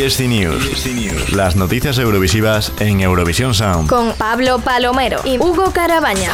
ESC 0.00 0.20
News. 0.20 1.32
Las 1.34 1.56
noticias 1.56 1.98
eurovisivas 1.98 2.72
en 2.80 3.02
Eurovisión 3.02 3.52
Sound. 3.52 3.86
Con 3.86 4.14
Pablo 4.14 4.58
Palomero 4.58 5.20
y 5.26 5.36
Hugo 5.36 5.72
Carabaña. 5.72 6.30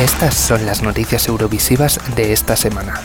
Estas 0.00 0.34
son 0.34 0.66
las 0.66 0.82
noticias 0.82 1.28
eurovisivas 1.28 2.00
de 2.16 2.32
esta 2.32 2.56
semana. 2.56 3.00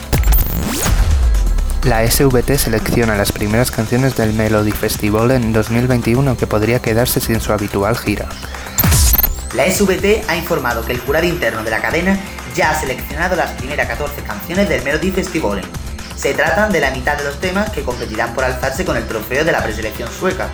La 1.84 2.10
SVT 2.10 2.58
selecciona 2.58 3.16
las 3.16 3.32
primeras 3.32 3.70
canciones 3.70 4.18
del 4.18 4.34
Melody 4.34 4.72
Festival 4.72 5.30
en 5.30 5.54
2021 5.54 6.36
que 6.36 6.48
podría 6.48 6.82
quedarse 6.82 7.20
sin 7.20 7.40
su 7.40 7.54
habitual 7.54 7.96
gira. 7.96 8.28
La 9.54 9.72
SVT 9.72 10.28
ha 10.28 10.38
informado 10.38 10.84
que 10.84 10.94
el 10.94 11.00
jurado 11.02 11.28
interno 11.28 11.64
de 11.64 11.70
la 11.70 11.82
cadena 11.82 12.20
ya 12.56 12.72
ha 12.72 12.80
seleccionado 12.80 13.36
las 13.36 13.52
primeras 13.52 13.88
14 13.88 14.24
canciones 14.24 14.68
del 14.68 14.84
Melody 14.84 15.12
Festival. 15.12 15.62
Se 16.18 16.34
tratan 16.34 16.72
de 16.72 16.80
la 16.80 16.92
mitad 16.92 17.16
de 17.16 17.24
los 17.24 17.40
temas 17.40 17.70
que 17.70 17.84
competirán 17.84 18.34
por 18.34 18.44
alzarse 18.44 18.84
con 18.84 18.98
el 18.98 19.08
trofeo 19.08 19.46
de 19.46 19.52
la 19.52 19.64
preselección 19.64 20.10
sueca. 20.12 20.50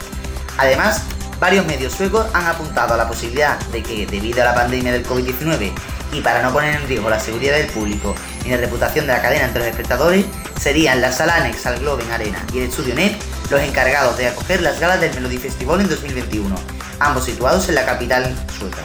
Además, 0.57 1.03
varios 1.39 1.65
medios 1.65 1.93
suecos 1.93 2.27
han 2.33 2.45
apuntado 2.45 2.93
a 2.93 2.97
la 2.97 3.07
posibilidad 3.07 3.57
de 3.71 3.81
que, 3.81 4.05
debido 4.05 4.41
a 4.41 4.45
la 4.45 4.55
pandemia 4.55 4.91
del 4.91 5.05
COVID-19 5.05 5.71
y 6.11 6.21
para 6.21 6.43
no 6.43 6.51
poner 6.51 6.75
en 6.75 6.87
riesgo 6.87 7.09
la 7.09 7.19
seguridad 7.19 7.55
del 7.55 7.67
público 7.67 8.13
y 8.45 8.49
la 8.49 8.57
reputación 8.57 9.07
de 9.07 9.13
la 9.13 9.21
cadena 9.21 9.45
entre 9.45 9.59
los 9.59 9.69
espectadores, 9.69 10.25
serían 10.61 11.01
la 11.01 11.11
sala 11.11 11.37
anexa 11.37 11.69
al 11.69 11.79
Globen 11.79 12.11
Arena 12.11 12.45
y 12.53 12.59
el 12.59 12.69
Estudio 12.69 12.93
Net 12.93 13.15
los 13.49 13.61
encargados 13.61 14.17
de 14.17 14.27
acoger 14.27 14.61
las 14.61 14.79
galas 14.79 14.99
del 14.99 15.13
Melody 15.13 15.37
Festival 15.37 15.81
en 15.81 15.89
2021, 15.89 16.55
ambos 16.99 17.25
situados 17.25 17.69
en 17.69 17.75
la 17.75 17.85
capital 17.85 18.35
sueca. 18.57 18.81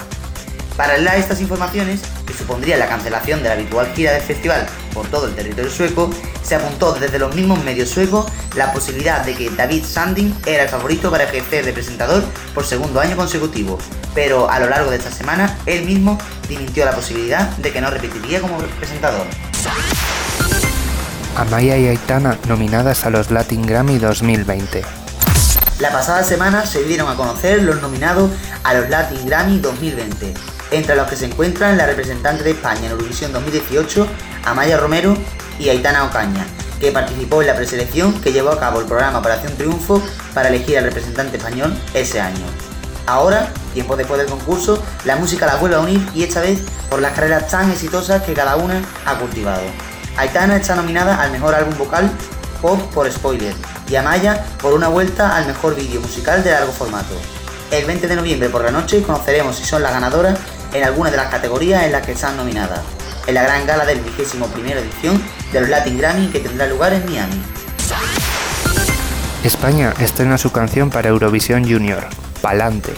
Paralela 0.76 1.12
a 1.12 1.16
estas 1.16 1.40
informaciones, 1.40 2.02
supondría 2.38 2.76
la 2.76 2.86
cancelación 2.86 3.42
de 3.42 3.48
la 3.48 3.54
habitual 3.54 3.92
gira 3.94 4.12
del 4.12 4.22
festival 4.22 4.66
por 4.94 5.06
todo 5.08 5.26
el 5.26 5.34
territorio 5.34 5.70
sueco, 5.70 6.10
se 6.42 6.54
apuntó 6.54 6.92
desde 6.94 7.18
los 7.18 7.34
mismos 7.34 7.62
medios 7.64 7.90
suecos 7.90 8.26
la 8.56 8.72
posibilidad 8.72 9.24
de 9.24 9.34
que 9.34 9.50
David 9.50 9.84
Sandin 9.84 10.34
era 10.46 10.62
el 10.62 10.68
favorito 10.68 11.10
para 11.10 11.24
ejercer 11.24 11.64
de 11.64 11.72
presentador 11.72 12.22
por 12.54 12.64
segundo 12.64 13.00
año 13.00 13.16
consecutivo, 13.16 13.78
pero 14.14 14.48
a 14.48 14.58
lo 14.60 14.68
largo 14.68 14.90
de 14.90 14.96
esta 14.96 15.10
semana 15.10 15.58
él 15.66 15.84
mismo 15.84 16.18
dimitió 16.48 16.84
la 16.84 16.92
posibilidad 16.92 17.48
de 17.58 17.72
que 17.72 17.80
no 17.80 17.90
repetiría 17.90 18.40
como 18.40 18.58
presentador. 18.58 19.26
Amaya 21.36 21.76
y 21.76 21.86
Aitana 21.86 22.38
nominadas 22.48 23.04
a 23.04 23.10
los 23.10 23.30
Latin 23.30 23.62
Grammy 23.62 23.98
2020. 23.98 24.82
La 25.80 25.92
pasada 25.92 26.24
semana 26.24 26.66
se 26.66 26.82
dieron 26.82 27.08
a 27.08 27.14
conocer 27.14 27.62
los 27.62 27.80
nominados 27.80 28.30
a 28.64 28.74
los 28.74 28.88
Latin 28.88 29.26
Grammy 29.26 29.60
2020 29.60 30.57
entre 30.70 30.96
los 30.96 31.06
que 31.08 31.16
se 31.16 31.26
encuentran 31.26 31.76
la 31.76 31.86
representante 31.86 32.44
de 32.44 32.50
España 32.50 32.86
en 32.86 32.92
Eurovisión 32.92 33.32
2018, 33.32 34.06
Amaya 34.44 34.76
Romero, 34.76 35.16
y 35.58 35.68
Aitana 35.68 36.04
Ocaña, 36.04 36.46
que 36.80 36.92
participó 36.92 37.40
en 37.40 37.48
la 37.48 37.56
preselección 37.56 38.20
que 38.20 38.32
llevó 38.32 38.50
a 38.50 38.60
cabo 38.60 38.80
el 38.80 38.86
programa 38.86 39.18
Operación 39.18 39.56
Triunfo 39.56 40.02
para 40.34 40.48
elegir 40.48 40.78
al 40.78 40.84
representante 40.84 41.36
español 41.36 41.76
ese 41.94 42.20
año. 42.20 42.46
Ahora, 43.06 43.48
tiempo 43.74 43.96
después 43.96 44.20
del 44.20 44.28
concurso, 44.28 44.82
la 45.04 45.16
música 45.16 45.46
la 45.46 45.56
vuelve 45.56 45.76
a 45.76 45.80
unir 45.80 46.06
y 46.14 46.22
esta 46.22 46.40
vez 46.40 46.60
por 46.90 47.00
las 47.00 47.12
carreras 47.12 47.48
tan 47.48 47.70
exitosas 47.70 48.22
que 48.22 48.34
cada 48.34 48.56
una 48.56 48.82
ha 49.06 49.18
cultivado. 49.18 49.62
Aitana 50.16 50.56
está 50.56 50.74
nominada 50.74 51.20
al 51.20 51.30
mejor 51.30 51.54
álbum 51.54 51.76
vocal 51.78 52.10
pop 52.60 52.80
por 52.92 53.10
Spoiler 53.10 53.54
y 53.88 53.96
Amaya 53.96 54.44
por 54.60 54.74
una 54.74 54.88
vuelta 54.88 55.36
al 55.36 55.46
mejor 55.46 55.74
vídeo 55.74 56.00
musical 56.00 56.42
de 56.42 56.50
largo 56.50 56.72
formato. 56.72 57.14
El 57.70 57.84
20 57.84 58.08
de 58.08 58.16
noviembre 58.16 58.48
por 58.48 58.64
la 58.64 58.70
noche 58.70 59.02
conoceremos 59.02 59.56
si 59.56 59.64
son 59.64 59.82
las 59.82 59.92
ganadoras 59.92 60.38
en 60.72 60.84
algunas 60.84 61.12
de 61.12 61.18
las 61.18 61.28
categorías 61.28 61.84
en 61.84 61.92
las 61.92 62.04
que 62.04 62.12
están 62.12 62.36
nominadas, 62.36 62.80
en 63.26 63.34
la 63.34 63.42
gran 63.42 63.66
gala 63.66 63.84
del 63.84 64.00
21 64.00 64.46
edición 64.78 65.22
de 65.52 65.60
los 65.60 65.68
Latin 65.68 65.98
Grammy 65.98 66.28
que 66.28 66.40
tendrá 66.40 66.66
lugar 66.66 66.92
en 66.92 67.04
Miami. 67.06 67.42
España 69.44 69.94
estrena 69.98 70.36
su 70.36 70.50
canción 70.52 70.90
para 70.90 71.08
Eurovisión 71.08 71.62
Junior, 71.64 72.06
Palante. 72.42 72.92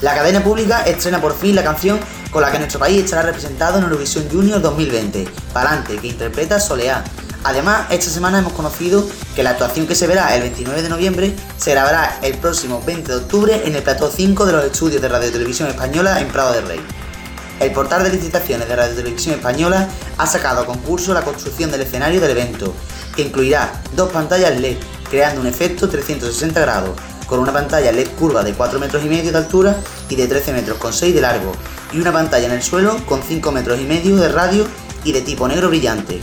La 0.00 0.14
cadena 0.14 0.40
pública 0.40 0.82
estrena 0.82 1.20
por 1.20 1.36
fin 1.36 1.54
la 1.54 1.64
canción 1.64 1.98
con 2.30 2.42
la 2.42 2.52
que 2.52 2.58
nuestro 2.58 2.80
país 2.80 3.04
estará 3.04 3.22
representado 3.22 3.78
en 3.78 3.84
Eurovisión 3.84 4.28
Junior 4.30 4.60
2020, 4.60 5.26
Palante, 5.52 5.96
que 5.96 6.08
interpreta 6.08 6.60
Soleá. 6.60 7.04
Además, 7.44 7.86
esta 7.90 8.10
semana 8.10 8.40
hemos 8.40 8.52
conocido 8.52 9.08
que 9.34 9.42
la 9.42 9.50
actuación 9.50 9.86
que 9.86 9.94
se 9.94 10.06
verá 10.06 10.34
el 10.34 10.42
29 10.42 10.82
de 10.82 10.88
noviembre 10.88 11.34
se 11.56 11.70
grabará 11.70 12.18
el 12.22 12.36
próximo 12.38 12.82
20 12.84 13.10
de 13.10 13.18
octubre 13.18 13.62
en 13.64 13.74
el 13.74 13.82
plató 13.82 14.10
5 14.10 14.44
de 14.44 14.52
los 14.52 14.64
estudios 14.64 15.00
de 15.00 15.08
Radio 15.08 15.30
Televisión 15.30 15.68
Española 15.68 16.20
en 16.20 16.28
Prado 16.28 16.52
de 16.52 16.60
Rey. 16.62 16.80
El 17.60 17.72
portal 17.72 18.04
de 18.04 18.10
licitaciones 18.10 18.68
de 18.68 18.76
Radio 18.76 18.94
Televisión 18.94 19.34
Española 19.36 19.88
ha 20.16 20.26
sacado 20.26 20.60
a 20.60 20.66
concurso 20.66 21.14
la 21.14 21.22
construcción 21.22 21.70
del 21.70 21.82
escenario 21.82 22.20
del 22.20 22.32
evento, 22.32 22.74
que 23.16 23.22
incluirá 23.22 23.82
dos 23.96 24.12
pantallas 24.12 24.60
LED, 24.60 24.76
creando 25.10 25.40
un 25.40 25.46
efecto 25.46 25.88
360 25.88 26.60
grados, 26.60 26.90
con 27.26 27.40
una 27.40 27.52
pantalla 27.52 27.92
LED 27.92 28.08
curva 28.18 28.42
de 28.42 28.54
4 28.54 28.78
metros 28.78 29.04
y 29.04 29.08
medio 29.08 29.32
de 29.32 29.38
altura 29.38 29.76
y 30.08 30.16
de 30.16 30.28
13 30.28 30.52
metros 30.52 30.78
con 30.78 30.92
6 30.92 31.14
de 31.14 31.20
largo, 31.20 31.52
y 31.92 32.00
una 32.00 32.12
pantalla 32.12 32.46
en 32.46 32.52
el 32.52 32.62
suelo 32.62 32.96
con 33.06 33.22
5 33.22 33.52
metros 33.52 33.80
y 33.80 33.84
medio 33.84 34.16
de 34.16 34.28
radio 34.28 34.66
y 35.04 35.12
de 35.12 35.22
tipo 35.22 35.48
negro 35.48 35.68
brillante. 35.68 36.20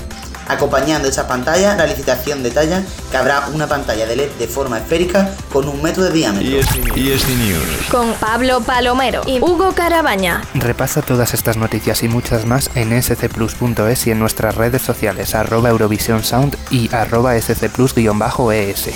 Acompañando 0.48 1.08
esta 1.08 1.28
pantalla, 1.28 1.76
la 1.76 1.88
licitación 1.88 2.44
detalla 2.44 2.84
que 3.10 3.18
habrá 3.18 3.48
una 3.48 3.68
pantalla 3.68 4.06
de 4.06 4.16
LED 4.16 4.30
de 4.38 4.48
forma 4.48 4.78
esférica 4.78 5.32
con 5.52 5.68
un 5.68 5.82
metro 5.82 6.04
de 6.04 6.12
diámetro. 6.12 6.60
ESC 6.60 7.30
News. 7.30 7.88
Con 7.90 8.14
Pablo 8.14 8.62
Palomero 8.62 9.24
y 9.26 9.40
Hugo 9.40 9.72
Carabaña. 9.74 10.44
Repasa 10.54 11.02
todas 11.02 11.34
estas 11.34 11.58
noticias 11.58 12.04
y 12.04 12.10
muchas 12.10 12.46
más 12.46 12.70
en 12.76 13.02
scplus.es 13.02 14.08
y 14.08 14.12
en 14.12 14.20
nuestras 14.20 14.56
redes 14.56 14.84
sociales 14.84 15.34
arroba 15.34 15.70
Eurovision 15.70 16.24
Sound 16.24 16.56
y 16.70 16.94
arroba 16.94 17.34
scplus-es. 17.40 18.90